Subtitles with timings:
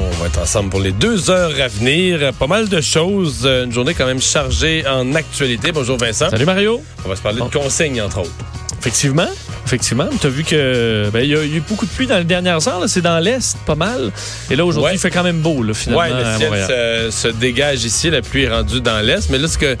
[0.00, 2.32] On va être ensemble pour les deux heures à venir.
[2.34, 3.42] Pas mal de choses.
[3.44, 5.72] Euh, Une journée quand même chargée en actualité.
[5.72, 6.30] Bonjour Vincent.
[6.30, 6.80] Salut Mario.
[7.04, 8.30] On va se parler de consignes entre autres.
[8.80, 9.26] Effectivement,
[9.66, 10.08] effectivement.
[10.20, 12.66] Tu as vu que ben, il y, a eu beaucoup de pluie dans les dernières
[12.68, 12.84] heures.
[12.86, 14.12] C'est dans l'est, pas mal.
[14.50, 14.96] Et là aujourd'hui, Ouais.
[14.96, 18.08] il fait quand même beau là, finalement Ouais, à le ciel se, se dégage ici.
[18.08, 19.28] La pluie est rendue dans l'est.
[19.30, 19.76] Mais là, ce que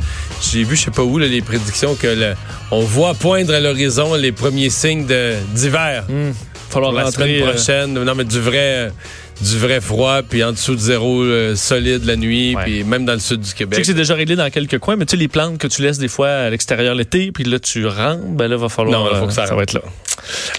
[0.50, 2.34] j'ai vu, je sais pas où, là, les prédictions que le-
[2.72, 5.06] on voit poindre à l'horizon les premiers signes
[5.54, 6.04] d'hiver.
[6.10, 6.34] Hum,
[6.68, 7.22] falloir la rentrer.
[7.24, 7.94] semaine euh, prochaine.
[8.04, 8.92] Non, mais du vrai,
[9.40, 12.62] du vrai froid, puis en dessous de zéro euh, solide la nuit, Ouais.
[12.64, 13.78] puis même dans le sud du tu sais Québec.
[13.78, 15.98] que c'est déjà réglé dans quelques coins, mais tu sais, les plantes que tu laisses
[15.98, 19.00] des fois à l'extérieur l'été, puis là, tu rentres, ben là, va falloir.
[19.04, 19.56] Non, il faut que ça euh, rentre.
[19.56, 19.82] va être là.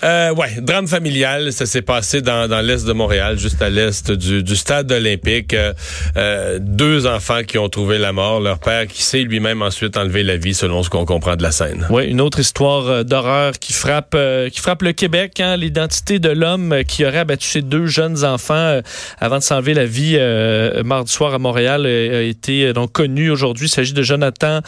[0.03, 4.11] Euh, ouais, drame familial, ça s'est passé dans, dans l'est de Montréal, juste à l'est
[4.11, 5.55] du, du stade olympique.
[6.17, 10.23] Euh, deux enfants qui ont trouvé la mort, leur père qui s'est lui-même ensuite enlevé
[10.23, 11.87] la vie, selon ce qu'on comprend de la scène.
[11.89, 15.39] Oui, une autre histoire euh, d'horreur qui frappe euh, qui frappe le Québec.
[15.39, 18.81] Hein, L'identité de l'homme qui aurait abattu ses deux jeunes enfants euh,
[19.19, 20.17] avant de s'enlever la vie
[20.83, 23.67] mardi soir à Montréal a été donc connu aujourd'hui.
[23.67, 24.61] Il s'agit de Jonathan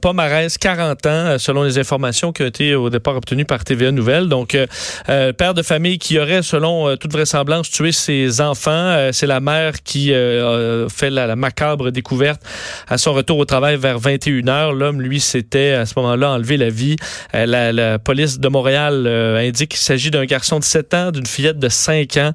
[0.00, 4.28] Pomarez, 40 ans, selon les informations qui ont été au départ obtenues par TVA Nouvelle.
[4.32, 4.66] Donc, euh,
[5.10, 9.10] euh, père de famille qui aurait, selon euh, toute vraisemblance, tué ses enfants.
[9.12, 12.40] C'est la mère qui euh, fait la, macabre découverte
[12.88, 14.72] à son retour au travail vers 21 heures.
[14.72, 16.96] L'homme, lui, s'était à ce moment-là enlevé la vie.
[17.34, 21.68] La, police de Montréal indique qu'il s'agit d'un garçon de 7 ans, d'une fillette de
[21.68, 22.32] 5 ans,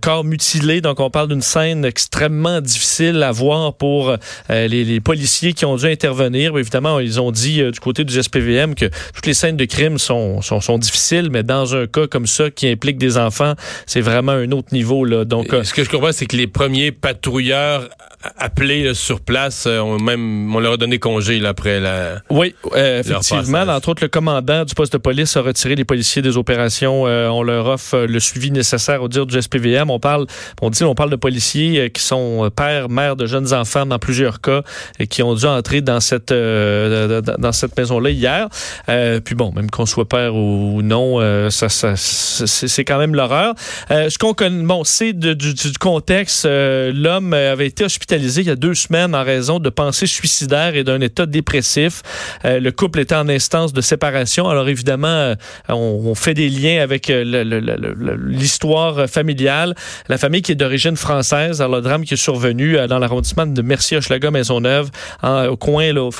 [0.00, 0.80] corps mutilé.
[0.80, 4.14] Donc, on parle d'une scène extrêmement difficile à voir pour
[4.50, 6.56] les, policiers qui ont dû intervenir.
[6.58, 10.78] Évidemment, ils ont dit du côté du SPVM que toutes les scènes de crime sont
[10.78, 13.54] difficiles, mais dans un cas comme ça qui implique des enfants,
[13.86, 15.04] c'est vraiment un autre niveau.
[15.04, 15.24] Là.
[15.24, 17.88] Donc, ce que je comprends, c'est que les premiers patrouilleurs
[18.36, 22.20] appelés là, sur place, euh, ont même, on leur a donné congé là, après la...
[22.28, 23.62] Oui, euh, effectivement.
[23.62, 27.06] Entre autres, le commandant du poste de police a retiré les policiers des opérations.
[27.06, 29.90] Euh, on leur offre euh, le suivi nécessaire au dire du SPVM.
[29.90, 30.26] On parle,
[30.60, 33.86] on dit, on parle de policiers euh, qui sont euh, pères, mères de jeunes enfants
[33.86, 34.62] dans plusieurs cas
[34.98, 38.48] et qui ont dû entrer dans cette euh, dans cette maison-là hier.
[38.88, 43.14] Euh, puis bon, même qu'on soit père ou non, euh, ça, ça c'est quand même
[43.14, 43.54] l'horreur.
[43.90, 46.44] Euh, ce qu'on connaît, bon, c'est du, du contexte.
[46.44, 50.76] euh, L'homme avait été hospitalisé il y a deux semaines en raison de pensées suicidaires
[50.76, 52.02] et d'un état dépressif.
[52.44, 54.48] Euh, le couple était en instance de séparation.
[54.48, 55.34] Alors évidemment, euh,
[55.68, 59.74] on, fait des liens avec euh, l'histoire familiale.
[60.08, 61.60] La famille qui est d'origine française.
[61.60, 64.90] Alors le drame qui est survenu dans l'arrondissement de Mercier-Hochelaga Maisonneuve,
[65.22, 66.10] en- au coin, au,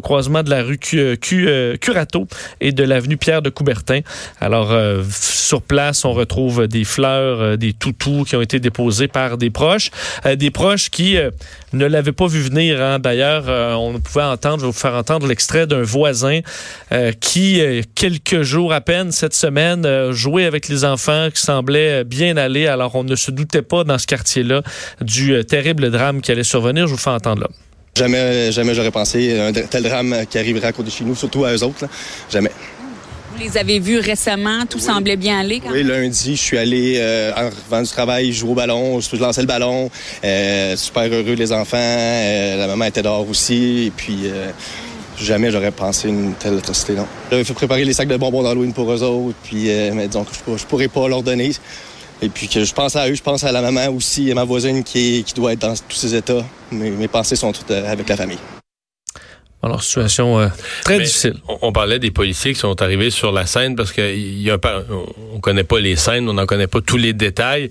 [0.00, 2.26] croisement de la rue euh, Curato
[2.60, 4.00] et de l'avenue Pierre de Coubertin.
[4.40, 4.74] Alors
[5.10, 9.90] sur place, on retrouve des fleurs, des toutous qui ont été déposés par des proches,
[10.36, 11.30] des proches qui euh,
[11.72, 12.82] ne l'avaient pas vu venir.
[12.82, 12.98] hein.
[12.98, 16.40] D'ailleurs, euh, on pouvait entendre, je vais vous faire entendre l'extrait d'un voisin
[16.92, 17.60] euh, qui,
[17.94, 22.66] quelques jours à peine cette semaine, jouait avec les enfants, qui semblait bien aller.
[22.66, 24.62] Alors, on ne se doutait pas dans ce quartier-là
[25.00, 26.86] du terrible drame qui allait survenir.
[26.86, 27.48] Je vous fais entendre là.
[27.96, 31.44] Jamais, jamais j'aurais pensé un tel drame qui arriverait à côté de chez nous, surtout
[31.44, 31.86] à eux autres.
[32.30, 32.50] Jamais.
[33.36, 35.60] Vous les avez vus récemment, tout semblait bien aller.
[35.60, 39.14] Quand Oui, lundi, je suis allé euh, en revenant du travail, jouer au ballon, je
[39.16, 39.90] lançais le ballon.
[40.24, 41.76] Euh, super heureux les enfants.
[41.78, 43.86] Euh, la maman était dehors aussi.
[43.88, 44.20] Et puis
[45.20, 47.06] jamais j'aurais pensé une telle atrocité, non.
[47.30, 49.36] J'avais fait préparer les sacs de bonbons d'Halloween pour eux autres.
[49.44, 51.52] Puis mais disons que je, pourrais- je pourrais pas leur donner.
[52.22, 54.44] Et puis que je pense à eux, je pense à la maman aussi et ma
[54.44, 56.44] voisine qui, est- qui doit être dans tous ces états.
[56.72, 58.38] Mes, mes pensées sont toutes avec la famille.
[59.66, 60.48] Alors, situation euh,
[60.84, 61.34] très Mais difficile.
[61.48, 64.50] On, on parlait des policiers qui sont arrivés sur la scène parce que il y
[64.50, 67.68] a un on, on connaît pas les scènes, on n'en connaît pas tous les détails.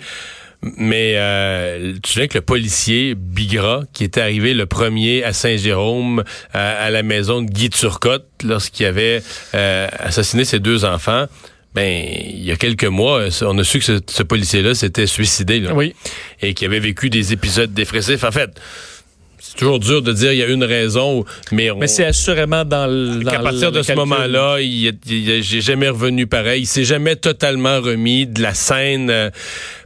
[0.78, 6.24] Mais euh, tu sais que le policier Bigra, qui était arrivé le premier à Saint-Jérôme,
[6.54, 9.22] à, à la maison de Guy Turcotte, lorsqu'il avait
[9.54, 11.26] euh, assassiné ses deux enfants,
[11.76, 15.60] ben il y a quelques mois, on a su que ce, ce policier-là s'était suicidé.
[15.60, 15.94] Là, Oui.
[16.42, 18.24] Et qui avait vécu des épisodes dépressifs.
[18.24, 18.50] En fait,
[19.56, 21.78] c'est toujours dur de dire il y a une raison, mais on...
[21.78, 23.24] Mais c'est assurément dans le.
[23.24, 26.64] dans qu'à partir de ce moment-là, il, il- j'ai jamais revenu pareil.
[26.64, 29.10] Il s'est jamais totalement remis de la scène.
[29.10, 29.30] euh,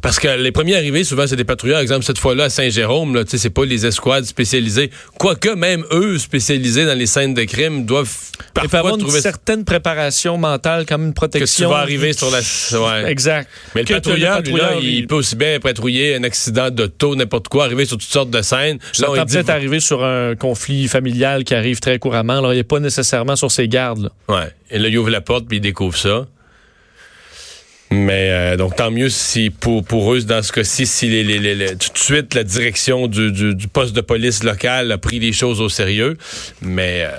[0.01, 1.79] parce que les premiers arrivés, souvent, c'est des patrouilleurs.
[1.79, 4.89] Exemple, cette fois-là, à Saint-Jérôme, là, tu sais, c'est pas les escouades spécialisées.
[5.17, 8.09] Quoique, même eux, spécialisés dans les scènes de crime, doivent
[8.53, 11.69] parfois avoir une trouver certaine préparation mentale, comme une que tu protection.
[11.69, 12.39] vas arriver sur la...
[12.39, 13.11] Ouais.
[13.11, 13.47] Exact.
[13.75, 17.65] Mais le patrouilleur, lui, là, il peut aussi bien patrouiller un accident d'auto, n'importe quoi,
[17.65, 18.79] arriver sur toutes sortes de scènes.
[18.99, 22.39] Là, on peut-être arrivé sur un conflit familial qui arrive très couramment.
[22.39, 24.03] Alors, il n'est pas nécessairement sur ses gardes.
[24.03, 24.35] Là.
[24.35, 24.53] Ouais.
[24.71, 26.25] Et là, il ouvre la porte puis il découvre ça.
[27.91, 31.55] Mais euh, donc tant mieux si pour, pour eux dans ce cas-ci si les, les,
[31.55, 35.17] les, tout de suite la direction du, du, du, poste de police local a pris
[35.17, 36.15] les choses au sérieux.
[36.61, 37.09] Mais euh,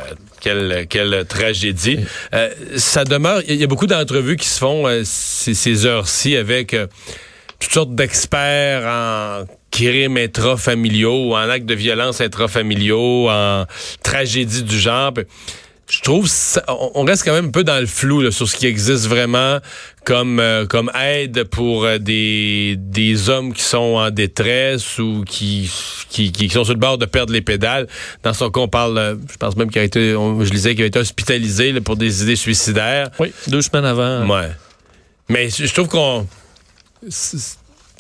[0.41, 1.99] quelle, quelle tragédie.
[2.35, 3.43] Euh, ça demeure.
[3.49, 6.77] Il y a beaucoup d'entrevues qui se font ces, ces heures-ci avec
[7.59, 13.67] toutes sortes d'experts en crimes intrafamiliaux, en actes de violence intrafamiliaux, en
[14.03, 15.13] tragédie du genre.
[15.89, 18.57] Je trouve ça, on reste quand même un peu dans le flou là, sur ce
[18.57, 19.59] qui existe vraiment
[20.05, 25.69] comme euh, comme aide pour euh, des des hommes qui sont en détresse ou qui,
[26.09, 27.89] qui qui sont sur le bord de perdre les pédales.
[28.23, 30.77] Dans son cas, on parle, euh, je pense même qu'il a été, on, je lisais
[30.77, 33.11] qu'il a été hospitalisé là, pour des idées suicidaires.
[33.19, 34.29] Oui, deux semaines avant.
[34.29, 34.51] Ouais.
[35.29, 36.25] Mais je trouve qu'on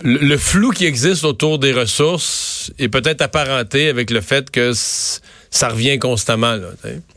[0.03, 4.73] le, le, flou qui existe autour des ressources est peut-être apparenté avec le fait que
[4.75, 6.55] ça revient constamment.
[6.55, 6.69] Là,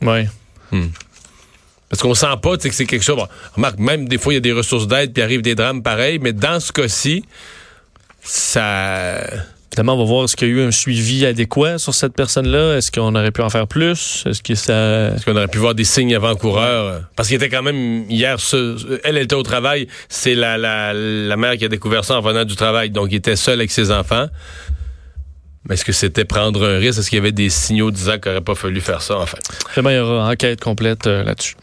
[0.02, 0.26] oui.
[0.70, 0.88] Hmm.
[1.88, 3.16] Parce qu'on sent pas que c'est quelque chose.
[3.16, 5.82] Bon, remarque, même des fois, il y a des ressources d'aide puis arrive des drames
[5.82, 7.24] pareils, mais dans ce cas-ci,
[8.22, 9.20] ça.
[9.74, 12.76] Évidemment, on va voir est-ce qu'il y a eu un suivi adéquat sur cette personne-là.
[12.76, 14.22] Est-ce qu'on aurait pu en faire plus?
[14.24, 15.08] Est-ce que ça.
[15.08, 17.02] Est-ce qu'on aurait pu voir des signes avant-coureurs?
[17.16, 19.00] Parce qu'il était quand même hier, ce...
[19.02, 19.88] elle était au travail.
[20.08, 22.90] C'est la, la, la mère qui a découvert ça en venant du travail.
[22.90, 24.28] Donc, il était seul avec ses enfants.
[25.68, 27.00] Mais est-ce que c'était prendre un risque?
[27.00, 29.42] Est-ce qu'il y avait des signaux disant qu'il n'aurait pas fallu faire ça, en fait?
[29.76, 31.56] Demain, il y aura enquête complète euh, là-dessus.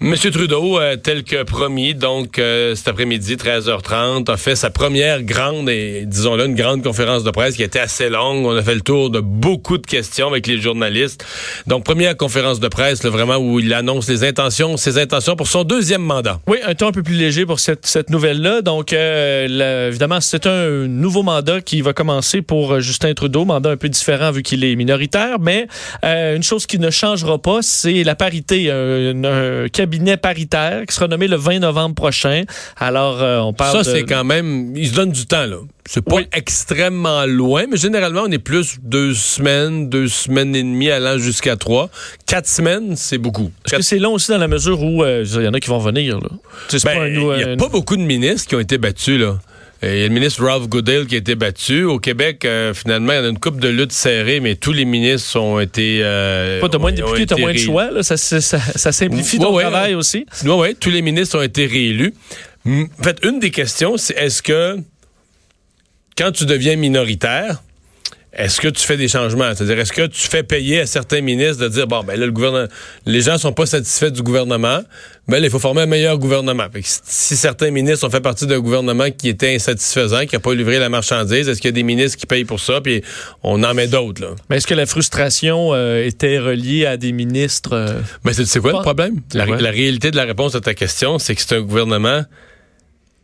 [0.00, 5.24] Monsieur Trudeau, euh, tel que promis, donc euh, cet après-midi, 13h30, a fait sa première
[5.24, 8.46] grande, et disons-le, une grande conférence de presse qui était assez longue.
[8.46, 11.26] On a fait le tour de beaucoup de questions avec les journalistes.
[11.66, 15.48] Donc, première conférence de presse, là, vraiment, où il annonce les intentions, ses intentions pour
[15.48, 16.38] son deuxième mandat.
[16.46, 18.62] Oui, un temps un peu plus léger pour cette, nouvelle-là.
[18.62, 23.76] Donc, euh, évidemment, c'est un nouveau mandat qui va commencer pour Justin Trudeau, mandat un
[23.76, 25.66] peu différent vu qu'il est minoritaire, mais
[26.04, 28.70] une chose qui ne changera pas, c'est la parité.
[28.70, 32.44] Un cabinet paritaire qui sera nommé le 20 novembre prochain.
[32.76, 33.96] Alors, euh, on parle Ça, de...
[33.96, 34.76] c'est quand même...
[34.76, 35.56] Ils se donnent du temps, là.
[35.88, 36.26] C'est pas oui.
[36.34, 41.56] extrêmement loin, mais généralement, on est plus deux semaines, deux semaines et demie, allant jusqu'à
[41.56, 41.88] trois.
[42.26, 43.50] Quatre semaines, c'est beaucoup.
[43.64, 45.70] Est-ce que c'est long aussi dans la mesure où il euh, y en a qui
[45.70, 46.28] vont venir, là?
[46.70, 49.38] Il ben, n'y a pas beaucoup de ministres qui ont été battus, là.
[49.82, 51.84] Il y a le ministre Ralph Goodale qui a été battu.
[51.84, 54.84] Au Québec, euh, finalement, il y a une coupe de lutte serrée, mais tous les
[54.84, 56.00] ministres ont été.
[56.02, 57.90] Euh, pas de moins de députés, t'as moins de choix.
[57.90, 58.02] Là.
[58.02, 59.98] Ça, ça, ça, simplifie ton ouais, travail ouais.
[59.98, 60.26] aussi.
[60.44, 60.74] Oui, oui.
[60.74, 62.12] Tous les ministres ont été réélus.
[62.66, 64.76] En fait, une des questions, c'est est-ce que
[66.16, 67.62] quand tu deviens minoritaire,
[68.38, 69.52] est-ce que tu fais des changements?
[69.52, 72.30] C'est-à-dire, est-ce que tu fais payer à certains ministres de dire, bon, ben là, le
[72.30, 72.68] gouvernement,
[73.04, 74.80] les gens sont pas satisfaits du gouvernement,
[75.26, 76.66] ben là, il faut former un meilleur gouvernement.
[76.72, 80.40] Fait que si certains ministres ont fait partie d'un gouvernement qui était insatisfaisant, qui n'a
[80.40, 83.02] pas livré la marchandise, est-ce qu'il y a des ministres qui payent pour ça, puis
[83.42, 84.30] on en met d'autres, là?
[84.48, 87.72] Mais est-ce que la frustration euh, était reliée à des ministres?
[87.72, 88.00] Euh...
[88.24, 89.16] Ben, c'est quoi le problème?
[89.34, 92.22] La, la réalité de la réponse à ta question, c'est que c'est un gouvernement,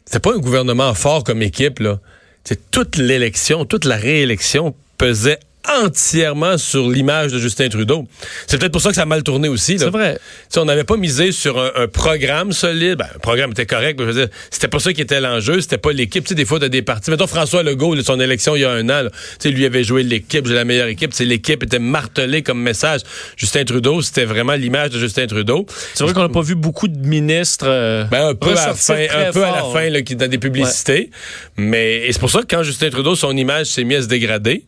[0.06, 2.00] c'est pas un gouvernement fort comme équipe, là.
[2.42, 5.38] C'est toute l'élection, toute la réélection pesait
[5.68, 8.06] entièrement sur l'image de Justin Trudeau.
[8.46, 9.78] C'est peut-être pour ça que ça a mal tourné aussi.
[9.78, 10.18] C'est vrai.
[10.48, 12.96] T'sais, on n'avait pas misé sur un, un programme solide.
[12.96, 15.60] Ben, le programme était correct, mais je veux dire, c'était pas ça qui était l'enjeu.
[15.60, 16.32] C'était pas l'équipe.
[16.32, 17.10] Des fois, t'as des partis.
[17.10, 19.10] Mettons François Legault, son élection il y a un an, là,
[19.44, 21.12] lui avait joué l'équipe, j'ai la meilleure équipe.
[21.12, 23.00] T'sais, l'équipe était martelée comme message.
[23.36, 25.66] Justin Trudeau, c'était vraiment l'image de Justin Trudeau.
[25.94, 27.66] C'est vrai qu'on n'a pas vu beaucoup de ministres.
[27.66, 30.28] Euh, ben, un peu à la fin, un peu à la fin, là, qui dans
[30.28, 30.92] des publicités.
[30.92, 31.10] Ouais.
[31.56, 34.64] Mais c'est pour ça que quand Justin Trudeau, son image s'est mise à se dégrader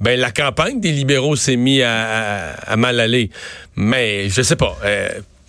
[0.00, 3.30] ben la campagne des libéraux s'est mise à, à, à, mal aller.
[3.76, 4.76] Mais je sais pas.
[4.84, 5.08] Euh,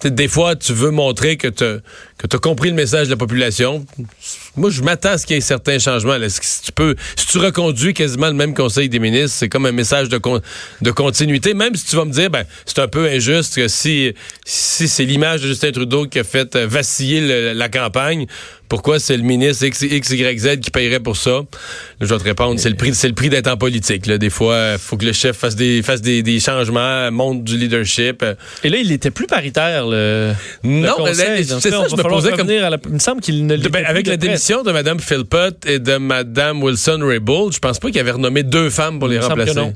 [0.10, 1.65] des fois, tu veux montrer que tu
[2.17, 3.86] que as compris le message de la population.
[4.55, 6.17] Moi, je m'attends à ce qu'il y ait certains changements.
[6.27, 9.72] Si tu peux, si tu reconduis quasiment le même conseil des ministres, c'est comme un
[9.72, 10.41] message de, con,
[10.81, 11.53] de continuité.
[11.53, 14.13] Même si tu vas me dire, ben, c'est un peu injuste que si,
[14.46, 18.27] si c'est l'image de Justin Trudeau qui a fait vaciller le, la campagne,
[18.72, 21.42] pourquoi c'est le ministre X, X, Y, Z qui paierait pour ça?
[22.00, 24.06] Je vais te répondre, c'est le prix, c'est le prix d'être en politique.
[24.06, 24.18] Là.
[24.18, 27.58] Des fois, il faut que le chef fasse des, fasse des, des changements, monte du
[27.58, 28.24] leadership.
[28.63, 30.32] Et là, il était plus paritaire, le.
[30.63, 32.48] Non, c'est ça, je me posais comme.
[32.48, 32.78] La...
[32.86, 36.63] Il me semble qu'il ne ben, Avec la démission de Mme Philpott et de Mme
[36.63, 39.74] Wilson-Raybould, je pense pas qu'il avait renommé deux femmes pour il les remplacer.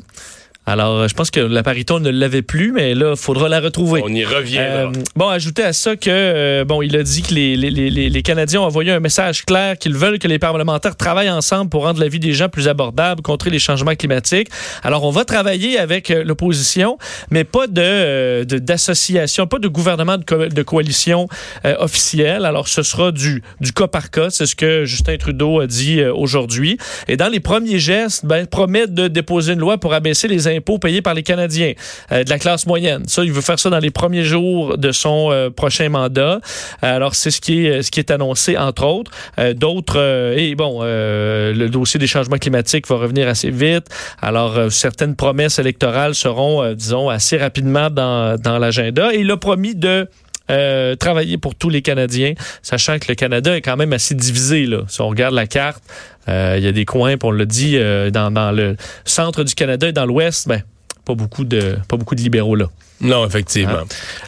[0.68, 4.02] Alors, je pense que la Pariton ne l'avait plus, mais là, il faudra la retrouver.
[4.04, 4.58] On y revient.
[4.60, 7.90] Euh, bon, ajouter à ça que, euh, bon, il a dit que les, les, les,
[8.10, 11.84] les, Canadiens ont envoyé un message clair qu'ils veulent que les parlementaires travaillent ensemble pour
[11.84, 14.50] rendre la vie des gens plus abordable, contrer les changements climatiques.
[14.82, 16.98] Alors, on va travailler avec euh, l'opposition,
[17.30, 21.28] mais pas de d'association, pas de gouvernement de, co de coalition
[21.66, 22.44] euh, officielle.
[22.44, 24.32] Alors, ce sera du, du cas par cas.
[24.32, 26.80] C'est ce que Justin Trudeau a dit aujourd'hui.
[27.08, 30.80] Et dans les premiers gestes, ben, promet de déposer une loi pour abaisser les impôts
[30.80, 31.74] payés par les Canadiens
[32.12, 33.04] euh, de la classe moyenne.
[33.08, 36.40] Ça, il veut faire ça dans les premiers jours de son euh, prochain mandat.
[36.82, 39.12] Alors, c'est ce qui est est annoncé entre autres.
[39.54, 43.86] D'autres et bon, le dossier des changements climatiques va revenir assez vite.
[44.22, 49.14] Alors, certaines promesses électorales seront, disons, assez rapidement dans dans l'agenda.
[49.14, 50.08] Et il a promis de
[50.52, 54.66] euh, travailler pour tous les Canadiens, sachant que le Canada est quand même assez divisé.
[54.66, 54.82] Là.
[54.88, 55.84] Si on regarde la carte,
[56.28, 58.76] euh, il y a des coins, on l'a dit, euh, dans, dans, le
[59.06, 60.62] centre du Canada et dans l'ouest, ben,
[61.04, 62.66] pas beaucoup de pas beaucoup de libéraux là.
[63.02, 63.84] Non, effectivement.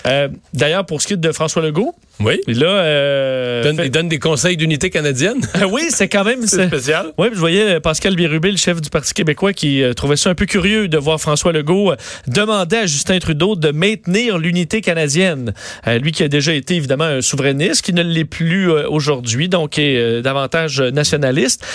[0.06, 0.28] Hein?
[0.54, 2.42] D'ailleurs, pour ce qui est de François Legault, oui.
[2.48, 5.40] Et là, euh, donne, il donne des conseils d'unité canadienne.
[5.72, 7.14] oui, c'est quand même spécial.
[7.18, 10.32] Oui, je voyais euh, Pascal Bérubé, le chef du Parti québécois, qui euh, trouvait ça
[10.32, 11.96] un peu curieux de voir François Legault euh,
[12.28, 15.54] demander à Justin Trudeau de maintenir l'unité canadienne.
[16.02, 20.22] lui qui a déjà été évidemment un souverainiste, qui ne l'est plus aujourd'hui, donc est
[20.22, 21.66] davantage nationaliste.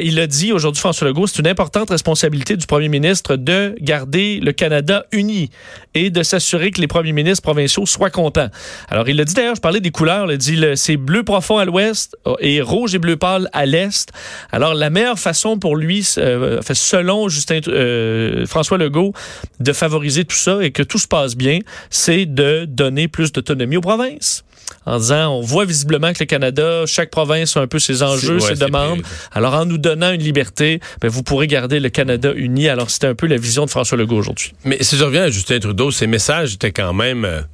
[0.00, 4.40] il a dit aujourd'hui, François Legault, c'est une importante responsabilité du premier ministre de garder
[4.42, 5.50] le Canada uni
[5.94, 8.48] et de s'assurer que les premiers ministres provinciaux soient contents.
[8.88, 10.30] Alors, il a dit d'ailleurs, je parlais des couleurs.
[10.30, 14.10] Il dit c'est bleu profond à l'ouest euh, et rouge et bleu pâle à l'est.
[14.52, 19.12] Alors la meilleure façon pour lui, euh, selon Justin euh, François Legault,
[19.60, 21.58] de favoriser tout ça et que tout se passe bien,
[21.90, 24.44] c'est de donner plus d'autonomie aux provinces
[24.86, 28.40] en disant on voit visiblement que le Canada, chaque province a un peu ses enjeux,
[28.40, 29.02] ses demandes.
[29.32, 32.68] Alors en nous donnant une liberté, ben, vous pourrez garder le Canada uni.
[32.68, 34.52] Alors c'était un peu la vision de François Legault aujourd'hui.
[34.64, 37.44] Mais si je reviens à Justin Trudeau, ses messages étaient quand même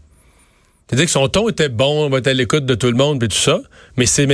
[0.88, 3.21] c'est-à-dire que son ton était bon, on va être à l'écoute de tout le monde
[3.23, 3.61] et tout ça,
[3.97, 4.28] mais ses,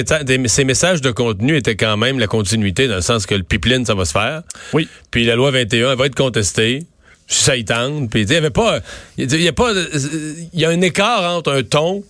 [0.47, 3.87] ses, messages de contenu étaient quand même la continuité, dans le sens que le pipeline,
[3.87, 4.43] ça va se faire.
[4.75, 4.87] Oui.
[5.11, 6.85] Puis la loi 21, elle va être contestée.
[7.27, 8.11] Ça y tente.
[8.11, 8.81] Puis il y avait pas.
[9.17, 9.73] Il y a pas.
[10.53, 12.05] Il y a un écart entre un ton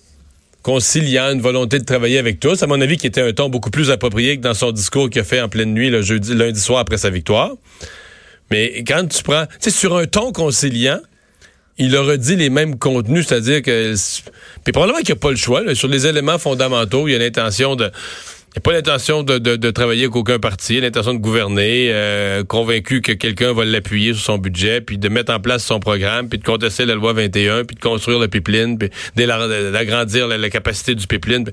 [0.63, 3.69] conciliant, une volonté de travailler avec tous, à mon avis, qui était un ton beaucoup
[3.69, 6.59] plus approprié que dans son discours qu'il a fait en pleine nuit le jeudi, lundi
[6.59, 7.51] soir après sa victoire.
[8.51, 10.99] Mais quand tu prends, tu sais, sur un ton conciliant,
[11.77, 13.93] il aurait dit les mêmes contenus, c'est-à-dire que...
[14.63, 15.61] Puis probablement qu'il n'y a pas le choix.
[15.75, 17.85] Sur les éléments fondamentaux, il y a l'intention de...
[17.85, 22.43] Il n'y a pas l'intention de, de, travailler avec aucun parti, l'intention de gouverner, euh,
[22.43, 26.29] convaincu que quelqu'un va l'appuyer sur son budget, puis de mettre en place son programme,
[26.29, 30.93] puis de contester la loi 21, puis de construire le pipeline, puis d'agrandir la, capacité
[30.93, 31.45] du pipeline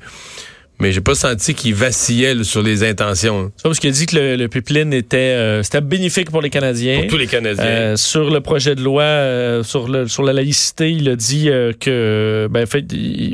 [0.80, 3.52] mais j'ai pas senti qu'il vacillait sur les intentions.
[3.56, 7.00] C'est parce qu'il a dit que le, pipeline était euh, c'était bénéfique pour les Canadiens.
[7.00, 7.64] Pour tous les Canadiens.
[7.64, 11.50] Euh, sur le projet de loi euh, sur le sur la laïcité, il a dit
[11.80, 12.84] que ben fait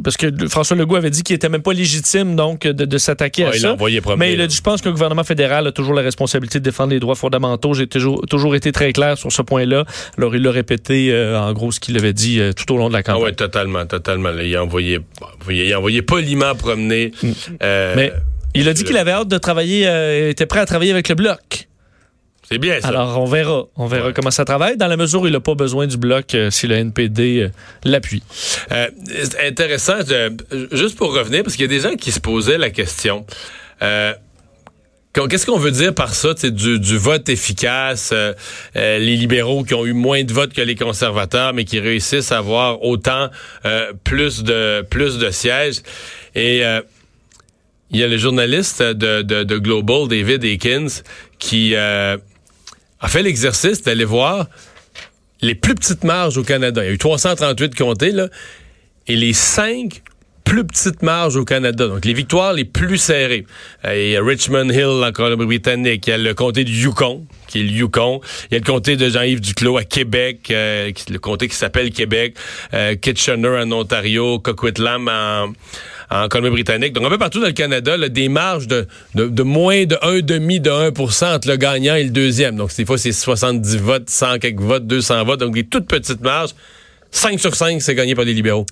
[0.02, 3.44] parce que François Legault avait dit qu'il était même pas légitime donc de, de s'attaquer
[3.44, 3.76] à ça.
[4.18, 6.64] mais il a dit je pense que le gouvernement fédéral a toujours la responsabilité de
[6.64, 7.74] défendre les droits fondamentaux.
[7.74, 9.84] J'ai toujours toujours été très clair sur ce point-là.
[10.18, 13.02] Alors il l'a répété en gros ce qu'il avait dit tout au long de la
[13.02, 13.22] campagne.
[13.22, 14.30] Ah ouais, totalement, totalement.
[14.42, 14.98] Il a envoyé
[15.48, 17.32] il a envoyé poliment promener mm.
[17.62, 18.12] Euh, Mais
[18.54, 21.14] il a dit qu'il avait hâte de travailler, euh, était prêt à travailler avec le
[21.14, 21.68] bloc.
[22.48, 22.88] C'est bien ça.
[22.88, 23.64] Alors, on verra.
[23.76, 26.32] On verra comment ça travaille, dans la mesure où il n'a pas besoin du bloc
[26.34, 27.50] euh, si le NPD
[27.84, 28.22] l'appuie.
[29.44, 29.96] intéressant,
[30.70, 33.26] juste pour revenir, parce qu'il y a des gens qui se posaient la question.
[33.80, 38.14] Qu'est-ce qu'on veut dire par ça, du, du vote efficace,
[38.74, 42.38] les libéraux qui ont eu moins de votes que les conservateurs, mais qui réussissent à
[42.38, 43.30] avoir autant
[44.04, 45.80] plus de plus de sièges.
[46.36, 46.62] Et
[47.90, 51.02] il y a le journaliste de, de, Global, David Akins,
[51.38, 52.16] qui euh,
[53.00, 54.46] a fait l'exercice d'aller voir
[55.42, 56.82] les plus petites marges au Canada.
[56.82, 58.28] Il y a eu 338 comtés, là,
[59.06, 60.02] et les cinq
[60.42, 61.88] plus petites marges au Canada.
[61.88, 63.46] Donc, les victoires les plus serrées.
[63.84, 66.06] Euh, il y a Richmond Hill en Colombie-Britannique.
[66.06, 68.20] Il y a le comté du Yukon, qui est le Yukon.
[68.50, 71.90] Il y a le comté de Jean-Yves Duclos à Québec, euh, le comté qui s'appelle
[71.90, 72.36] Québec.
[73.02, 74.38] Kitchener en Ontario.
[74.38, 75.52] Coquitlam en
[76.10, 76.92] en Colombie-Britannique.
[76.92, 80.60] Donc, un peu partout dans le Canada, là, des marges de, de, moins de 1,5
[80.60, 82.56] de 1% entre le gagnant et le deuxième.
[82.56, 85.40] Donc, des fois, c'est 70 votes, 100 quelques votes, 200 votes.
[85.40, 86.50] Donc, des toutes petites marges.
[87.10, 88.66] 5 sur 5, c'est gagné par les libéraux.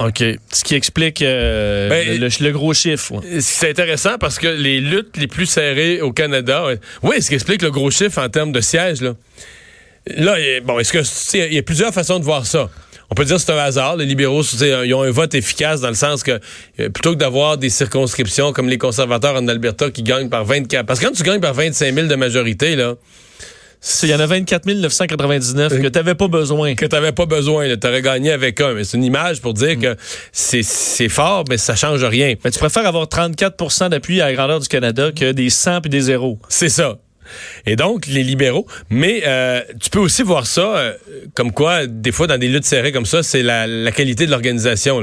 [0.00, 0.24] OK.
[0.52, 3.20] Ce qui explique euh, ben, le, gros chiffre.
[3.40, 6.66] C'est intéressant parce que les luttes les plus serrées au Canada,
[7.02, 9.14] oui, ce qui explique le gros chiffre en termes de sièges, là.
[10.06, 12.68] Là, bon, est-ce que il y a plusieurs façons de voir ça
[13.14, 13.96] on peut dire que c'est un hasard.
[13.96, 16.32] Les libéraux, ils ont un vote efficace dans le sens que
[16.80, 20.84] euh, plutôt que d'avoir des circonscriptions comme les conservateurs en Alberta qui gagnent par 24...
[20.84, 22.96] Parce que quand tu gagnes par 25 000 de majorité, là...
[24.02, 26.74] Il y en a 24 999 que tu n'avais pas besoin.
[26.74, 27.68] Que tu n'avais pas besoin.
[27.76, 28.72] Tu aurais gagné avec un.
[28.72, 29.94] Mais c'est une image pour dire que
[30.32, 32.34] c'est fort, mais ça change rien.
[32.42, 35.90] Mais tu préfères avoir 34% d'appui à la grandeur du Canada que des 100 puis
[35.90, 36.38] des zéros.
[36.48, 36.96] C'est ça.
[37.66, 38.66] Et donc, les libéraux.
[38.90, 40.94] Mais euh, tu peux aussi voir ça euh,
[41.34, 45.02] comme quoi, des fois, dans des luttes serrées comme ça, c'est la, qualité de l'organisation.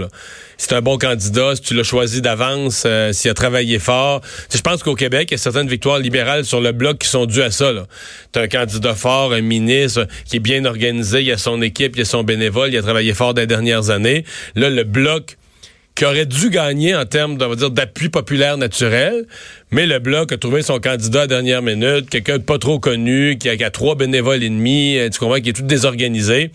[0.57, 4.21] Si c'est un bon candidat, si tu l'as choisi d'avance, euh, s'il a travaillé fort.
[4.49, 7.07] Tu je pense qu'au Québec, il y a certaines victoires libérales sur le bloc qui
[7.07, 7.71] sont dues à ça.
[8.31, 12.01] Tu un candidat fort, un ministre qui est bien organisé, il a son équipe, il
[12.01, 14.23] a son bénévole, il a travaillé fort dans les dernières années.
[14.55, 15.37] Là, le bloc
[16.01, 19.27] qui aurait dû gagner en termes va dire, d'appui populaire naturel,
[19.69, 23.37] mais le Bloc a trouvé son candidat à dernière minute, quelqu'un de pas trop connu,
[23.37, 26.49] qui a, trois bénévoles et demi, euh, tu comprends, qui est tout désorganisé.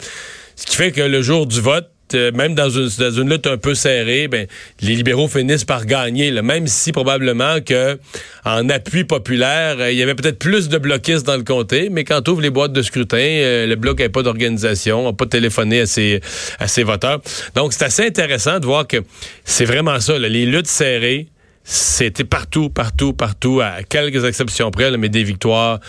[0.56, 3.74] Ce qui fait que le jour du vote, euh, même dans une, lutte un peu
[3.74, 4.46] serrée, ben,
[4.80, 7.98] les libéraux finissent par gagner, même si probablement que
[8.44, 12.04] en appui populaire, euh, il y avait peut-être plus de bloquistes dans le comté, mais
[12.04, 15.80] quand ouvre les boîtes de scrutin, euh, le bloc n'a pas d'organisation, n'a pas téléphoné
[15.80, 16.20] à ses,
[16.58, 17.20] à ses voteurs.
[17.54, 18.98] Donc, c'est assez intéressant de voir que
[19.44, 21.26] c'est vraiment ça, les luttes serrées,
[21.64, 25.80] c'était partout, partout, partout, à quelques exceptions près, mais des victoires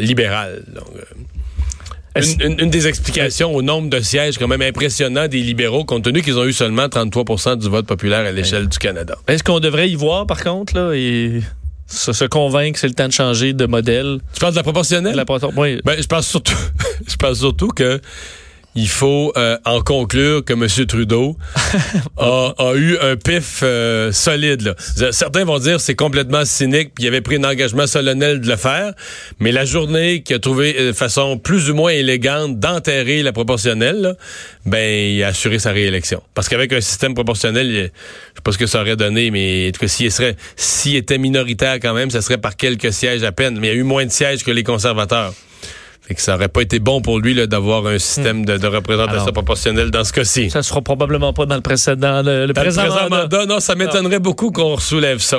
[0.00, 0.62] libérales.
[2.16, 6.04] Une, une- une des explications au nombre de sièges quand même impressionnant des libéraux, compte
[6.04, 9.16] tenu qu'ils ont eu seulement 33% du vote populaire à l'échelle du Canada.
[9.28, 11.40] Est-ce qu'on devrait y voir, par contre, là, et
[11.86, 14.18] se, se convaincre que c'est le temps de changer de modèle?
[14.34, 15.14] Tu parles de la proportionnelle?
[15.14, 15.24] La,
[15.56, 15.80] oui.
[15.84, 16.54] Ben, je pense surtout,
[17.08, 18.00] je pense surtout que
[18.74, 20.86] il faut euh, en conclure que M.
[20.86, 21.36] Trudeau
[22.16, 24.62] a, a eu un pif euh, solide.
[24.62, 25.12] Là.
[25.12, 28.56] Certains vont dire c'est complètement cynique, puis il avait pris un engagement solennel de le
[28.56, 28.94] faire,
[29.40, 33.32] mais la journée qui a trouvé euh, de façon plus ou moins élégante d'enterrer la
[33.32, 34.14] proportionnelle, là,
[34.64, 36.22] ben il a assuré sa réélection.
[36.34, 37.90] Parce qu'avec un système proportionnel, je sais
[38.42, 41.74] pas ce que ça aurait donné, mais en tout cas s'il serait, s'il était minoritaire
[41.74, 43.58] quand même, ça serait par quelques sièges à peine.
[43.58, 45.34] Mais il y a eu moins de sièges que les conservateurs.
[46.04, 49.20] Fait que ça aurait pas été bon pour lui d'avoir un système de, de représentation
[49.22, 50.50] Alors, proportionnelle dans ce cas-ci.
[50.50, 53.08] Ça se fera probablement pas dans le précédent, le, le Dans le présent, mandat.
[53.08, 55.38] mandat, non, ça m'étonnerait beaucoup qu'on soulève ça.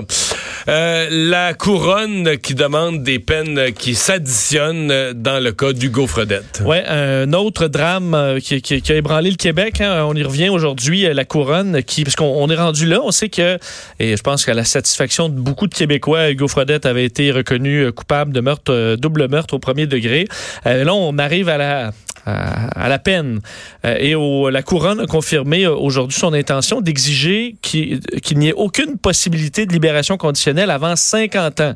[0.69, 6.61] Euh, la couronne qui demande des peines qui s'additionnent dans le cas d'Hugo Fredette.
[6.65, 9.81] Ouais, un autre drame euh, qui, qui- qui a ébranlé le Québec.
[9.81, 10.05] hein.
[10.07, 13.11] On y revient aujourd'hui, euh, la couronne, qui, parce qu'on on est rendu là, on
[13.11, 13.57] sait que,
[13.99, 17.79] et je pense qu'à la satisfaction de beaucoup de Québécois, Hugo Fredette avait été reconnu
[17.85, 20.27] euh, coupable de meurtre, double meurtre au premier degré.
[20.65, 21.91] Euh, là, on arrive à la
[22.25, 23.39] à, à la peine.
[23.85, 28.01] Euh, et la couronne a confirmé euh, aujourd'hui son intention d'exiger qu'il
[28.37, 31.73] n'y ait aucune possibilité de libération conditionnelle avant 50 ans,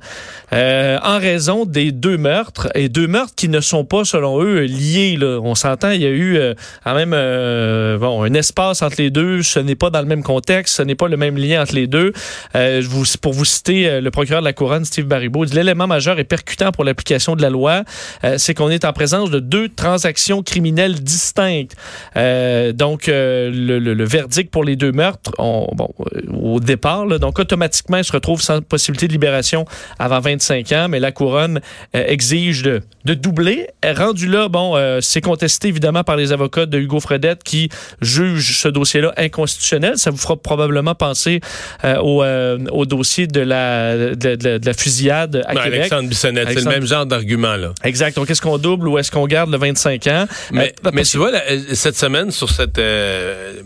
[0.54, 4.62] euh, en raison des deux meurtres et deux meurtres qui ne sont pas, selon eux,
[4.62, 5.18] liés.
[5.18, 5.40] Là.
[5.42, 9.10] On s'entend, il y a eu euh, quand même euh, bon un espace entre les
[9.10, 9.44] deux.
[9.44, 11.88] Ce n'est pas dans le même contexte, ce n'est pas le même lien entre les
[11.88, 12.14] deux.
[12.56, 12.82] Euh,
[13.22, 16.72] pour vous citer euh, le procureur de la couronne, Steve Baribeau, l'élément majeur et percutant
[16.72, 17.84] pour l'application de la loi,
[18.24, 21.76] euh, c'est qu'on est en présence de deux transactions criminelles distinctes.
[22.16, 26.60] Euh, donc, euh, le, le- le verdict pour les deux meurtres, on- bon, euh, au
[26.60, 29.66] départ, là, donc automatiquement, il se retrouve sans possibilité de libération
[30.00, 31.60] avant 25 ans, mais la couronne
[31.96, 33.68] euh, exige de, de doubler.
[33.86, 37.70] Rendu là, bon, c'est contesté évidemment par les avocats de Hugo Fredette qui
[38.02, 39.98] jugent ce dossier-là inconstitutionnel.
[39.98, 41.40] Ça vous fera probablement penser
[41.84, 42.24] au,
[42.72, 45.80] au dossier de la, de, de- de la fusillade à Non, Québec.
[45.80, 47.56] Alexandre Bissonnette, c'est le même genre d'argument.
[47.56, 47.74] là.
[47.84, 48.16] Exact.
[48.16, 50.27] Donc, est-ce qu'on double ou est-ce qu'on garde le 25 ans?
[50.52, 52.78] Mais, Euh, mais tu vois, là, euh, cette semaine, sur cette...
[52.78, 53.62] euh,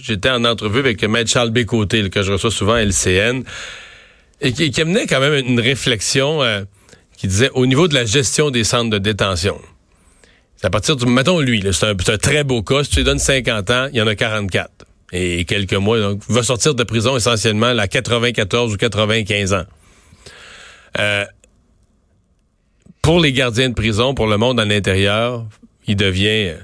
[0.00, 3.42] J'étais en entrevue avec Maître Charles Bécoté, que je reçois souvent à LCN,
[4.40, 6.62] et qui, qui amenait quand même une réflexion euh,
[7.18, 9.60] qui disait, au niveau de la gestion des centres de détention,
[10.56, 11.04] c'est à partir du...
[11.06, 12.84] Mettons lui, c'est un, très beau cas.
[12.84, 14.70] Si tu lui donnes 50 ans, il y en a 44.
[15.12, 19.64] Et quelques mois, donc, il va sortir de prison essentiellement à 94 ou 95 ans.
[20.98, 21.24] Euh,
[23.02, 25.44] pour les gardiens de prison, pour le monde à l'intérieur,
[25.86, 26.54] il devient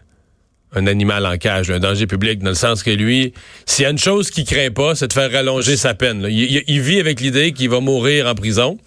[0.75, 3.33] un animal en cage, un danger public, dans le sens que lui,
[3.65, 6.27] s'il y a une chose qu'il craint pas, c'est de faire rallonger sa peine.
[6.29, 8.79] Il, vit avec l'idée qu'il va mourir en prison.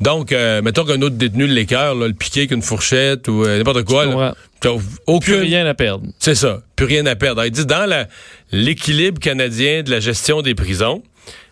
[0.00, 3.84] Donc, euh, mettons qu'un autre détenu là, le piquer avec une fourchette ou euh, n'importe
[3.84, 6.06] quoi, là, t'as Plus aucune, rien à perdre.
[6.18, 6.62] c'est ça.
[6.74, 7.42] Plus rien à perdre.
[7.42, 8.06] Alors, il dit dans
[8.50, 11.02] l'équilibre canadien de la gestion des prisons,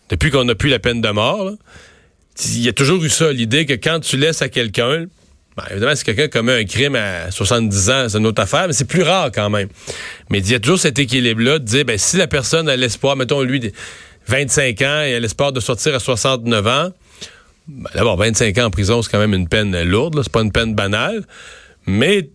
[0.09, 1.53] depuis qu'on n'a plus la peine de mort, là,
[2.47, 5.07] il y a toujours eu ça, l'idée que quand tu laisses à quelqu'un,
[5.59, 8.73] ben, évidemment, si quelqu'un commet un crime à 70 ans, c'est une autre affaire, mais
[8.73, 9.67] c'est plus rare quand même.
[10.31, 13.17] Mais il y a toujours cet équilibre-là de dire, ben, si la personne a l'espoir,
[13.17, 13.73] mettons lui, de
[14.29, 16.91] 25 ans et a l'espoir de sortir à 69 ans,
[17.67, 20.53] ben, d'abord, 25 ans en prison, c'est quand même une peine lourde, c'est pas une
[20.53, 21.25] peine banale,
[21.87, 22.31] mais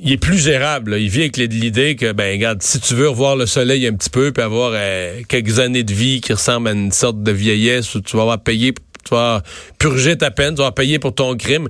[0.00, 0.90] il est plus gérable.
[0.90, 0.98] là.
[0.98, 4.10] Il vit avec l'idée que, ben, regarde, si tu veux revoir le soleil un petit
[4.10, 7.94] peu, puis avoir euh, quelques années de vie qui ressemblent à une sorte de vieillesse
[7.94, 9.42] où tu vas avoir payé, tu vas
[9.78, 11.68] purger ta peine, tu vas avoir payé pour ton crime,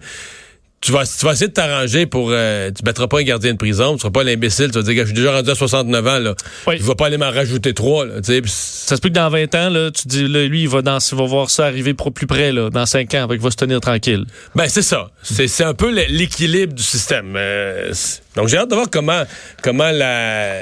[0.84, 2.28] tu vas, tu vas essayer de t'arranger pour.
[2.30, 4.94] Euh, tu battras pas un gardien de prison, tu seras pas l'imbécile, tu vas dire
[5.00, 6.34] je suis déjà rendu à 69 ans, là.
[6.66, 6.76] Oui.
[6.78, 8.20] Je vais pas aller m'en rajouter trois, là.
[8.20, 10.82] Pis Ça se peut que dans 20 ans, là, tu dis, là, lui, il va,
[10.82, 13.50] dans, il va voir ça arriver pro plus près, là, dans 5 ans, il va
[13.50, 14.26] se tenir tranquille.
[14.54, 15.08] Ben, c'est ça.
[15.22, 17.32] C'est un peu l'équilibre du système.
[17.34, 17.90] Euh,
[18.36, 19.22] donc, j'ai hâte de voir comment,
[19.62, 20.60] comment la.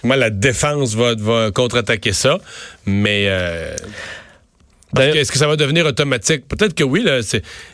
[0.00, 2.38] Comment la défense va, va contre-attaquer ça.
[2.84, 3.74] Mais euh,
[5.00, 6.46] Est-ce que ça va devenir automatique?
[6.48, 7.02] Peut-être que oui.
[7.02, 7.20] Là,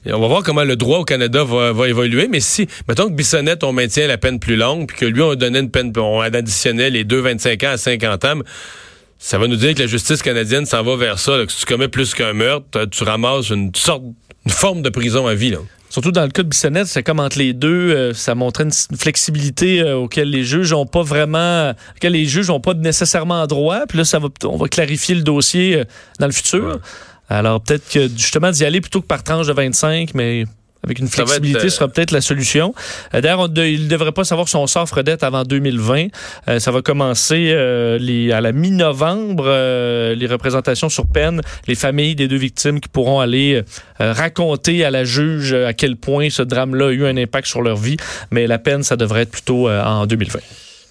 [0.06, 2.28] on va voir comment le droit au Canada va, va évoluer.
[2.28, 5.34] Mais si, mettons que Bissonnette, on maintient la peine plus longue, puis que lui, on
[5.34, 8.34] donnait une peine, on additionnait les deux 25 ans à 50 ans,
[9.18, 11.36] ça va nous dire que la justice canadienne s'en va vers ça.
[11.36, 14.02] là, que si tu commets plus qu'un meurtre, tu ramasses une sorte,
[14.46, 15.50] une forme de prison à vie.
[15.50, 15.58] Là.
[15.90, 18.96] Surtout dans le cas de Bissonnette, c'est comme entre les deux, euh, ça montrait une,
[18.96, 23.86] flexibilité euh, auquel les juges ont pas vraiment, auquel les juges ont pas nécessairement droit.
[23.88, 25.84] Puis là, ça va, on va clarifier le dossier euh,
[26.20, 26.64] dans le futur.
[26.64, 26.74] Ouais.
[27.30, 30.44] Alors peut-être que justement d'y aller plutôt que par tranche de 25, mais
[30.82, 32.74] avec une flexibilité, être, euh, sera peut-être la solution.
[33.14, 36.06] Euh, D'ailleurs, de- il ne devrait pas savoir son sort Fredette avant 2020.
[36.48, 41.74] Euh, ça va commencer euh, les, à la mi-novembre, euh, les représentations sur peine, les
[41.74, 43.62] familles des deux victimes qui pourront aller
[44.00, 47.60] euh, raconter à la juge à quel point ce drame-là a eu un impact sur
[47.60, 47.98] leur vie.
[48.30, 50.38] Mais la peine, ça devrait être plutôt euh, en 2020.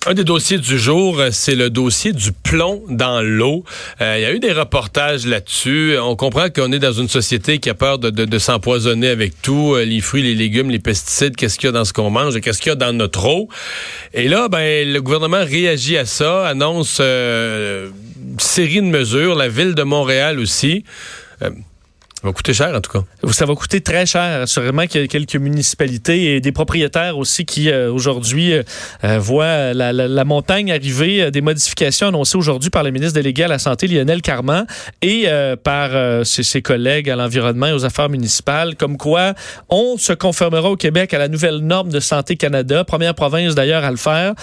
[0.05, 3.65] Un des dossiers du jour, euh, c'est le dossier du plomb dans l'eau.
[3.99, 5.97] Euh, Il y a eu des reportages là-dessus.
[6.01, 9.83] On comprend qu'on est dans une société qui a peur de, s'empoisonner avec tout, euh,
[9.83, 12.61] les fruits, les légumes, les pesticides, qu'est-ce qu'il y a dans ce qu'on mange qu'est-ce
[12.61, 13.49] qu'il y a dans notre eau?
[14.13, 17.91] Et là, ben, le gouvernement réagit à ça, annonce une
[18.39, 20.85] série de mesures, la ville de Montréal aussi.
[22.21, 23.31] Ça va coûter cher, en tout cas.
[23.31, 24.45] Ça va coûter très cher.
[24.45, 28.63] Sûrement qu'il y a quelques municipalités et des propriétaires aussi qui, euh, aujourd'hui, euh,
[29.05, 31.31] euh, voient la, la- montagne arriver.
[31.31, 34.67] Des modifications annoncées aujourd'hui par le ministre délégué à la Santé, Lionel Carman,
[35.01, 35.27] et
[35.63, 35.91] par
[36.25, 39.33] ses, ses collègues à l'environnement et aux affaires municipales, comme quoi
[39.69, 43.83] on se conformera au Québec à la nouvelle norme de Santé Canada, première province d'ailleurs
[43.83, 44.33] à le faire,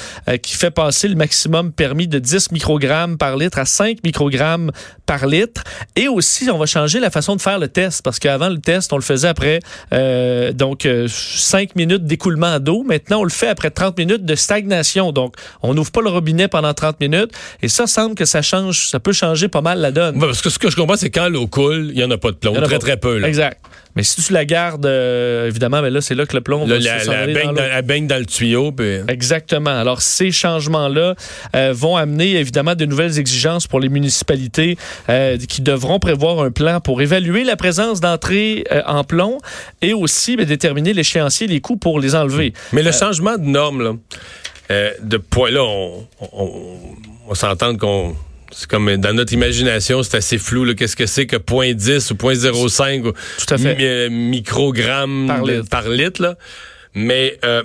[0.43, 4.73] qui fait passer le maximum permis de 10 microgrammes par litre à 5 microgrammes
[5.07, 5.63] par litre.
[5.95, 8.93] Et aussi, on va changer la façon de faire le test, parce qu'avant, le test,
[8.93, 9.61] on le faisait après
[9.93, 12.83] euh, donc euh, 5 minutes d'écoulement d'eau.
[12.83, 15.13] Maintenant, on le fait après 30 minutes de stagnation.
[15.13, 17.31] Donc, on n'ouvre pas le robinet pendant 30 minutes.
[17.63, 20.19] Et ça semble que ça change, ça peut changer pas mal la donne.
[20.19, 22.31] Parce que ce que je comprends, c'est quand l'eau coule, il n'y en a pas
[22.31, 22.55] de plomb.
[22.55, 22.79] Très, pas.
[22.79, 23.19] très peu.
[23.19, 23.29] Là.
[23.29, 23.61] Exact.
[23.97, 26.75] Mais si tu la gardes, euh, évidemment, mais là, c'est là que le plomb Là,
[26.75, 27.69] va la, se- la aller baigne dans dans, l'eau.
[27.73, 28.71] elle baigne dans le tuyau.
[28.73, 29.71] puis- Exactement.
[29.71, 31.15] Alors, ces changements-là
[31.55, 34.77] euh, vont amener évidemment de nouvelles exigences pour les municipalités
[35.09, 39.39] euh, qui devront prévoir un plan pour évaluer la présence d'entrées en plomb
[39.83, 42.53] et aussi ben, déterminer l'échéancier, les coûts pour les enlever.
[42.73, 43.93] Mais le changement de norme, là,
[45.03, 46.79] de point là, on, on, on,
[47.29, 48.15] on s'entend qu'on.
[48.53, 50.75] C'est comme dans notre imagination, c'est assez flou.
[50.75, 53.77] Qu'est-ce que c'est que 0.10 ou 0.05 ou Tout à fait.
[53.81, 55.69] euh, microgrammes Par litre.
[55.69, 56.37] par litre, là.
[56.95, 57.63] Mais euh,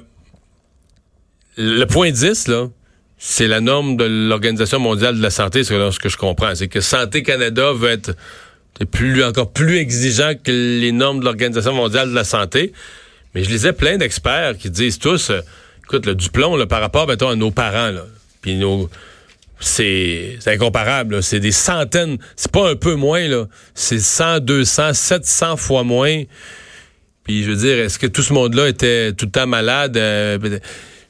[1.58, 2.67] le point 10, là,
[3.17, 6.56] c'est la norme de l'Organisation mondiale de la santé, c'est ce que je comprends.
[6.56, 8.15] C'est que Santé Canada veut être
[8.91, 12.74] plus, encore plus exigeant que les normes de l'Organisation mondiale de la santé.
[13.36, 15.39] Mais je lisais plein d'experts qui disent tous, euh,
[15.84, 18.06] écoute, le du plomb, là, par rapport, mettons, à nos parents, là,
[18.41, 18.89] puis nos...
[19.62, 21.21] C'est incomparable.
[21.21, 22.17] C'est des centaines.
[22.36, 23.45] C'est pas un peu moins, là.
[23.76, 26.24] C'est 100, 200, 700 fois moins.
[27.24, 29.95] Puis, je veux dire, est-ce que tout ce monde-là était tout le temps malade?
[29.95, 30.60] Euh,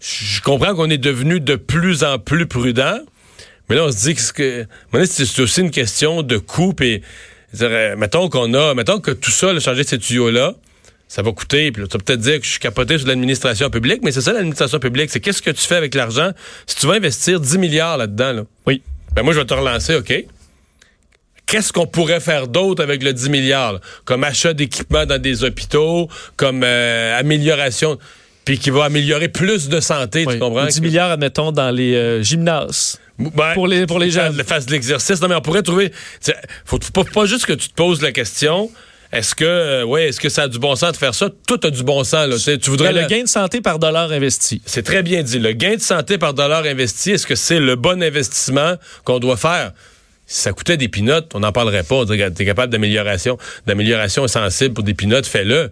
[0.02, 3.00] je comprends qu'on est devenu de plus en plus prudent.
[3.70, 4.66] Mais là, on se dit que,
[5.06, 6.74] c'est aussi une question de coût.
[6.74, 7.02] Puis,
[7.62, 10.56] euh, mettons qu'on a, mettons que tout ça, là, changer ces tuyaux-là,
[11.14, 11.74] ça va coûter.
[11.74, 14.22] Puis là, tu vas peut-être dire que je suis capoté sur l'administration publique, mais c'est
[14.22, 15.10] ça l'administration publique.
[15.10, 16.32] C'est qu'est-ce que tu fais avec l'argent?
[16.66, 18.32] Si tu vas investir 10 milliards là-dedans.
[18.32, 18.82] Là, Oui.
[19.14, 20.26] ben moi, je vais te relancer, OK?
[21.46, 23.74] Qu'est-ce qu'on pourrait faire d'autre avec le 10 milliards?
[23.74, 23.80] là?
[24.06, 27.98] Comme achat d'équipements dans des hôpitaux, comme euh, amélioration,
[28.46, 30.36] puis qui va améliorer plus de santé, Oui.
[30.36, 30.66] tu comprends?
[30.66, 33.00] 10 milliards, admettons, dans les euh, gymnases.
[33.20, 34.42] Ben, Pour les- pour les jeunes.
[34.46, 35.22] Fasse de l'exercice.
[35.22, 35.92] Non, mais on pourrait trouver.
[36.64, 38.72] Faut, faut pas, pas juste que tu te poses la question.
[39.12, 41.30] Est-ce que, euh, ouais, est-ce que ça a du bon sens de faire ça?
[41.48, 42.58] Tout a du bon sens, là.
[42.58, 44.62] Tu voudrais le le- gain de santé par dollar investi.
[44.66, 45.38] C'est très bien dit.
[45.40, 49.36] Le gain de santé par dollar investi, est-ce que c'est le bon investissement qu'on doit
[49.38, 49.74] faire?
[50.28, 51.96] Si ça coûtait des pinottes, on n'en parlerait pas.
[51.96, 55.72] On dirait t'es capable d'amélioration, d'amélioration sensible pour des pinottes, fais-le.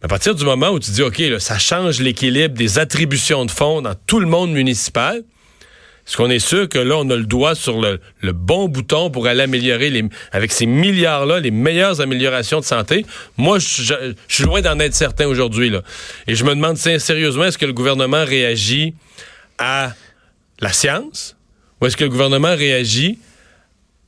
[0.00, 3.44] Mais à partir du moment où tu dis, OK, là, ça change l'équilibre des attributions
[3.44, 5.22] de fonds dans tout le monde municipal,
[6.06, 8.00] est-ce qu'on est sûr que là, on a le doigt sur le,
[8.32, 13.06] bon bouton pour aller améliorer, les, avec ces milliards-là, les meilleures améliorations de santé?
[13.36, 13.94] Moi, je, je-
[14.28, 15.72] suis loin d'en être certain aujourd'hui.
[16.26, 18.94] Et je me demande sérieusement, est-ce que le gouvernement réagit
[19.58, 19.92] à
[20.60, 21.36] la science
[21.80, 23.18] ou est-ce que le gouvernement réagit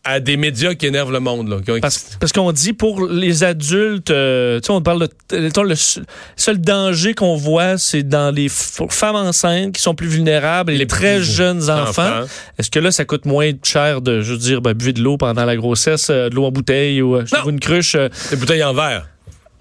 [0.05, 1.49] à des médias qui énervent le monde.
[1.49, 5.09] Là, qui ont- Parce, parce qu'on dit pour les adultes, euh, tu sais, on parle
[5.31, 6.01] de mettons, le se-
[6.37, 10.81] seul danger qu'on voit, c'est dans les femmes enceintes qui sont plus vulnérables et les
[10.81, 12.03] Les très jeunes enfants.
[12.03, 12.27] enfants.
[12.59, 15.17] Est-ce que là, ça coûte moins cher de, je veux dire, ben, buvez de l'eau
[15.17, 17.95] pendant la grossesse, euh, de l'eau en bouteille ou euh, une cruche?
[17.95, 19.09] euh, Des bouteilles en verre.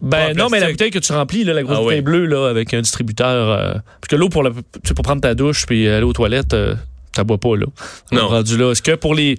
[0.01, 2.03] ben en non, mais la bouteille que tu remplis, là, la grosse Ah bouteille oui.
[2.03, 3.49] bleue là, avec un distributeur.
[3.49, 4.51] euh, parce que l'eau pour, la-
[4.83, 6.75] tu pour prendre ta douche puis aller aux toilettes, euh,
[7.13, 7.67] t'as bois pas là.
[8.11, 8.27] Non.
[8.27, 8.71] Rendu là.
[8.71, 9.37] Est-ce que pour les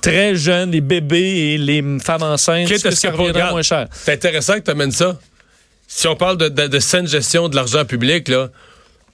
[0.00, 3.10] très jeunes, les bébés et les femmes enceintes, que ça
[3.50, 3.88] moins cher?
[3.92, 5.18] C'est intéressant que tu amènes ça.
[5.86, 8.48] Si on parle de, de- de saine gestion de l'argent public, là,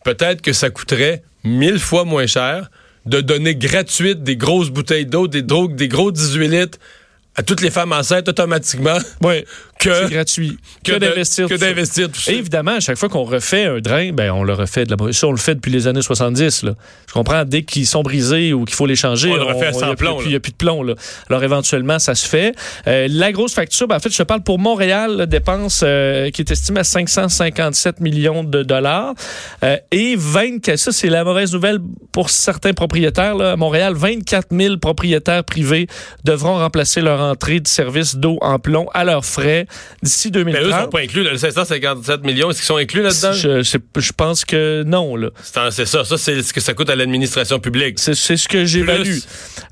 [0.04, 2.70] peut-être que ça coûterait mille fois moins cher
[3.06, 6.78] de donner gratuite des grosses bouteilles d'eau, des, drogues, des gros 18 litres
[7.36, 9.44] à toutes les femmes enceintes automatiquement Oui,
[9.78, 10.58] que, c'est gratuit.
[10.84, 11.48] que, d'investir.
[11.48, 12.32] que d'investir tout ça.
[12.32, 15.12] Et évidemment, à chaque fois qu'on refait un drain, ben on le refait de la
[15.12, 16.62] ça, on le fait depuis les années 70.
[16.62, 16.72] Là.
[17.08, 19.70] Je comprends, dès qu'ils sont brisés ou qu'il faut les changer, On le refait à
[19.70, 20.18] il y 100 a plus- plomb.
[20.22, 20.82] Il n'y a plus de plomb.
[20.82, 20.94] Là.
[21.28, 22.54] Alors éventuellement, ça se fait.
[22.86, 26.30] Euh, la grosse facture, ben, en fait, je te parle pour Montréal, la dépense euh,
[26.30, 29.14] qui est estimée à 557 millions de dollars.
[29.62, 31.78] Euh, et 24, ça c'est la mauvaise nouvelle
[32.12, 33.34] pour certains propriétaires.
[33.36, 33.52] Là.
[33.52, 35.86] À Montréal, 24 000 propriétaires privés
[36.24, 39.65] devront remplacer leur entrée de service d'eau en plomb à leurs frais
[40.02, 40.82] d'ici Mais eux 2030.
[40.84, 41.22] sont pas inclus.
[41.24, 43.32] le 557 millions, est-ce qu'ils sont inclus là-dedans?
[43.32, 45.14] Je, je, je pense que non.
[45.70, 46.04] C'est ça.
[46.04, 47.98] Ça, c'est ce que ça coûte à l'administration publique.
[47.98, 49.16] C'est, ce que j'évalue.
[49.18, 49.20] Euh,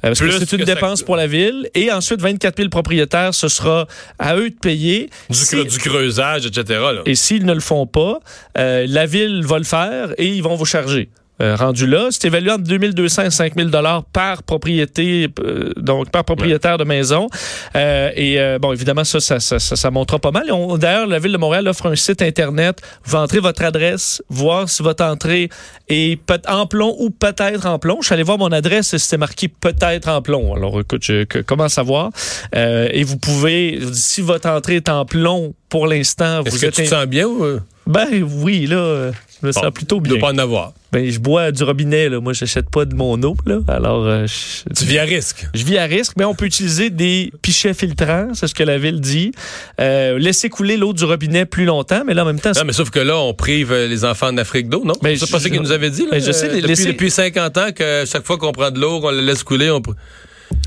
[0.02, 1.68] parce que c'est une que dépense pour la ville.
[1.74, 3.86] Et ensuite, 24 000 propriétaires, ce sera
[4.18, 5.10] à eux de payer.
[5.30, 6.64] Du, Si- cre- du creusage, etc.
[6.68, 7.02] là.
[7.06, 8.20] et s'ils ne le font pas,
[8.58, 11.08] euh, la ville va le faire et ils vont vous charger.
[11.42, 16.24] Euh, rendu là, c'est évalué entre 2200 et 5000 dollars par propriété, euh, donc par
[16.24, 17.26] propriétaire de maison.
[17.74, 20.44] Euh, et bon, évidemment, ça, ça, ça, ça, ça montera pas mal.
[20.78, 22.78] D'ailleurs, la ville de Montréal offre un site internet.
[23.04, 25.48] Vous entrez votre adresse, voir si votre entrée
[25.88, 27.98] est en plomb ou peut-être en plomb.
[28.00, 30.54] Je suis allé voir mon adresse et c'était marqué peut-être en plomb.
[30.54, 32.10] Alors, écoute, je, que- comment savoir?
[32.54, 36.74] Et vous pouvez, si votre entrée est en plomb pour l'instant, Est-ce vous que êtes
[36.74, 37.58] tu te sens bien ou...
[37.86, 39.10] ben oui, là,
[39.42, 40.12] je me sens plutôt Il bien.
[40.18, 40.72] doit pas en avoir.
[40.94, 42.20] Ben, je bois du robinet, là.
[42.20, 43.58] Moi, j'achète pas de mon eau, là.
[43.68, 45.46] Alors, euh, je, Tu vis à risque.
[45.52, 48.78] je vis à risque, mais on peut utiliser des pichets filtrants, c'est ce que la
[48.78, 49.32] ville dit.
[49.80, 52.72] Euh, laisser couler l'eau du robinet plus longtemps, mais là, en même temps, Non, mais
[52.72, 54.94] sauf que là, on prive euh, les enfants en Afrique d'eau, non?
[55.02, 56.08] Mais c'est pas ça qu'il je- nous avait dit, là?
[56.12, 58.78] mais je sais, les- depuis, laisser- depuis 50 ans que chaque fois qu'on prend de
[58.80, 59.82] l'eau, qu'on la laisse couler, on...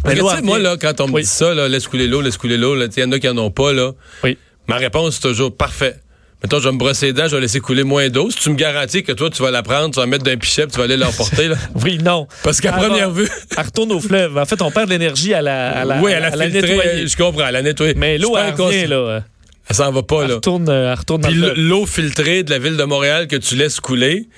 [0.06, 1.22] Mais l'eau tu sais, moi, là, quand on me Oui.
[1.22, 3.38] dit ça, là, laisse couler l'eau, laisse couler l'eau, il y en a qui en
[3.38, 3.92] ont pas, là.
[4.24, 4.38] Oui.
[4.68, 5.96] Ma réponse, c'est toujours parfait.
[6.44, 8.30] Mettons, je vais me brosser les dents, je vais laisser couler moins d'eau.
[8.30, 10.38] Si tu me garantis que toi, tu vas la prendre, tu vas la mettre d'un
[10.38, 11.56] pichet, tu vas aller l'emporter, là.
[11.84, 12.28] oui, non.
[12.44, 13.28] Parce qu'à première vue.
[13.58, 14.38] Elle retourne au fleuve.
[14.38, 17.08] En fait, on perd de l'énergie à la, à la, oui, à la filtré, nettoyer.
[17.08, 17.96] je comprends, elle a nettoyé.
[17.98, 19.24] Mais l'eau, elle revient, là.
[19.70, 20.36] Elle s'en va pas, Elle là.
[20.36, 23.56] retourne, euh, elle retourne dans Puis l'eau filtrée de la ville de Montréal que tu
[23.56, 24.30] laisses couler,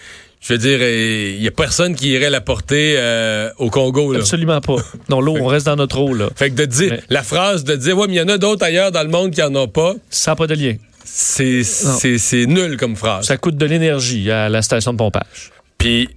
[0.41, 4.13] je veux dire, il y a personne qui irait la porter euh, au Congo.
[4.13, 4.19] Là.
[4.19, 4.77] Absolument pas.
[5.09, 6.29] Non, l'eau, on reste dans notre eau, là.
[6.35, 8.37] Fait que de dire, Mais- la phrase de dire, ouais, mais il y en a
[8.39, 10.75] d'autres ailleurs dans le monde qui en ont pas, Ça n'a pas de lien.
[11.03, 13.25] C'est nul comme phrase.
[13.25, 15.51] Ça coûte de l'énergie à la station de pompage.
[15.77, 16.09] Puis,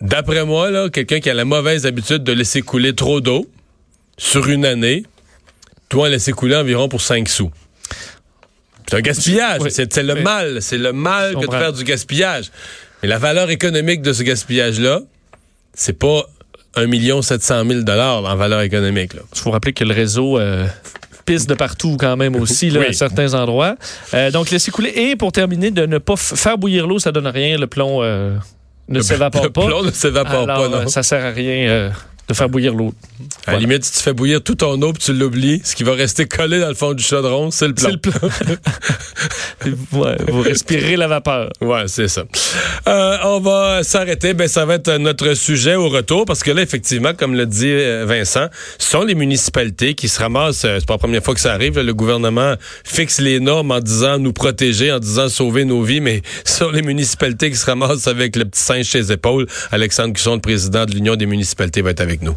[0.00, 3.48] d'après moi, là, quelqu'un qui a la mauvaise habitude de laisser couler trop d'eau
[4.16, 5.04] sur une année,
[5.90, 7.50] doit en laisser couler environ pour 5 sous.
[8.88, 9.60] C'est un gaspillage.
[9.60, 9.70] Oui.
[9.70, 10.62] C'est le mal.
[10.62, 12.50] C'est le mal que de faire du gaspillage.
[13.02, 15.02] Mais la valeur économique de ce gaspillage-là,
[15.74, 16.24] c'est pas
[16.74, 19.12] 1 700 000 en valeur économique.
[19.14, 20.66] Il faut rappeler que le réseau euh,
[21.32, 22.86] pisse de partout quand même aussi, là, Oui.
[22.86, 23.76] à certains endroits.
[24.14, 24.90] Euh, donc, laisser couler.
[24.96, 27.56] Et pour terminer, de ne pas faire bouillir l'eau, ça donne rien.
[27.58, 28.36] Le plomb euh,
[28.88, 29.66] ne s'évapore Le pas.
[29.66, 30.74] plomb ne s'évapore pas, non.
[30.78, 31.90] euh, ça sert à rien
[32.28, 32.92] de faire bouillir l'eau.
[33.46, 35.82] À la limite, si tu fais bouillir toute ton eau puis tu l'oublies, ce qui
[35.82, 37.88] va rester collé dans le fond du chaudron, c'est le plomb.
[37.88, 38.28] C'est le plomb.
[39.92, 41.50] Ouais, vous respirez la vapeur.
[41.60, 42.24] Ouais, c'est ça.
[42.86, 44.34] Euh, on va s'arrêter.
[44.34, 47.66] Ben, ça va être notre sujet au retour parce que là, effectivement, comme le dit
[47.68, 48.46] euh, Vincent,
[48.78, 50.64] ce sont les municipalités qui se ramassent.
[50.64, 51.76] euh, C'est pas la première fois que ça arrive.
[51.76, 56.00] là, le gouvernement fixe les normes en disant nous protéger, en disant sauver nos vies,
[56.00, 59.46] mais ce sont les municipalités qui se ramassent avec le petit singe chez les épaules.
[59.72, 62.36] Alexandre Cusson, le président de l'Union des municipalités, va être avec nous.